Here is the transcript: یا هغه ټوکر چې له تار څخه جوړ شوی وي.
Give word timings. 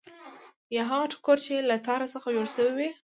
یا 0.75 0.83
هغه 0.89 1.05
ټوکر 1.11 1.37
چې 1.45 1.53
له 1.69 1.75
تار 1.85 2.01
څخه 2.13 2.27
جوړ 2.35 2.47
شوی 2.55 2.71
وي. 2.77 2.89